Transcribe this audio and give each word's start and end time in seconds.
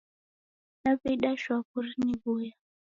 Naw'eida 0.83 1.31
shwaw'ori 1.41 1.91
niw'uya 2.03 2.53